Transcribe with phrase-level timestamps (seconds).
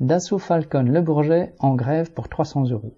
[0.00, 2.94] Dassault Falcon Le Bourget en grève pour 300 euros.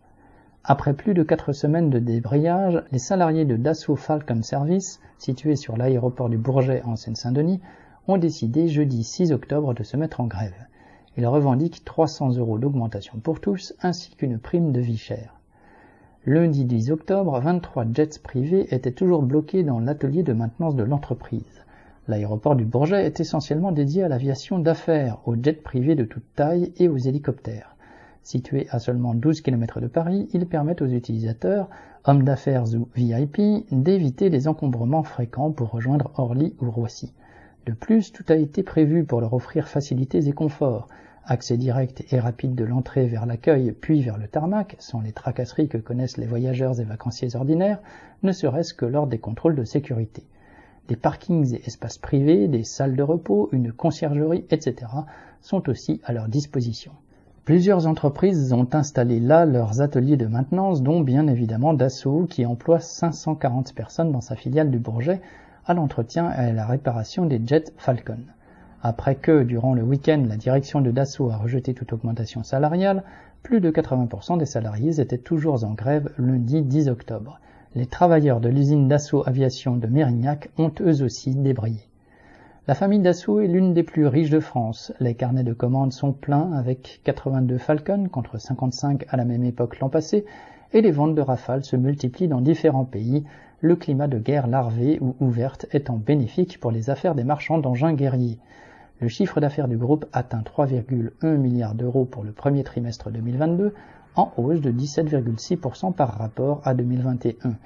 [0.63, 5.77] Après plus de quatre semaines de débrayage, les salariés de Dassault Falcon Service, situés sur
[5.77, 7.61] l'aéroport du Bourget en Seine-Saint-Denis,
[8.07, 10.55] ont décidé jeudi 6 octobre de se mettre en grève.
[11.17, 15.41] Ils revendiquent 300 euros d'augmentation pour tous ainsi qu'une prime de vie chère.
[16.25, 21.65] Lundi 10 octobre, 23 jets privés étaient toujours bloqués dans l'atelier de maintenance de l'entreprise.
[22.13, 26.71] L'aéroport du Bourget est essentiellement dédié à l'aviation d'affaires, aux jets privés de toute taille
[26.77, 27.75] et aux hélicoptères.
[28.23, 31.71] Situé à seulement 12 km de Paris, ils permettent aux utilisateurs,
[32.05, 33.41] hommes d'affaires ou VIP,
[33.73, 37.15] d'éviter les encombrements fréquents pour rejoindre Orly ou Roissy.
[37.65, 40.89] De plus, tout a été prévu pour leur offrir facilités et conforts,
[41.25, 45.69] accès direct et rapide de l'entrée vers l'accueil puis vers le tarmac, sans les tracasseries
[45.69, 47.81] que connaissent les voyageurs et vacanciers ordinaires,
[48.23, 50.27] ne serait-ce que lors des contrôles de sécurité.
[50.93, 54.89] Des parkings et espaces privés, des salles de repos, une conciergerie, etc.
[55.41, 56.93] sont aussi à leur disposition.
[57.47, 62.79] Plusieurs entreprises ont installé là leurs ateliers de maintenance, dont bien évidemment Dassault, qui emploie
[62.79, 65.23] 540 personnes dans sa filiale du Bourget,
[65.65, 68.27] à l'entretien et à la réparation des jets Falcon.
[68.83, 73.03] Après que, durant le week-end, la direction de Dassault a rejeté toute augmentation salariale,
[73.43, 77.41] plus de 80% des salariés étaient toujours en grève lundi 10 octobre.
[77.75, 81.81] Les travailleurs de l'usine Dassault Aviation de Mérignac ont eux aussi débrayé.
[82.69, 84.93] La famille Dassault est l'une des plus riches de France.
[85.01, 89.81] Les carnets de commandes sont pleins avec 82 Falcon contre 55 à la même époque
[89.81, 90.27] l'an passé
[90.75, 93.25] et les ventes de Rafale se multiplient dans différents pays,
[93.63, 97.95] le climat de guerre larvée ou ouverte étant bénéfique pour les affaires des marchands d'engins
[97.95, 98.37] guerriers.
[99.03, 103.75] Le chiffre d'affaires du groupe atteint 3,1 milliards d'euros pour le premier trimestre 2022,
[104.15, 107.57] en hausse de 17,6% par rapport à 2021.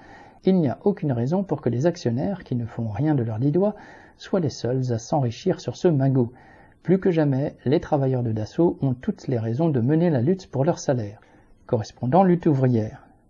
[0.45, 3.39] Il n'y a aucune raison pour que les actionnaires, qui ne font rien de leur
[3.39, 3.75] dix doigts,
[4.17, 6.33] soient les seuls à s'enrichir sur ce magot.
[6.83, 10.51] Plus que jamais, les travailleurs de Dassault ont toutes les raisons de mener la lutte
[10.51, 11.21] pour leur salaire.
[11.67, 13.06] Correspondant lutte ouvrière.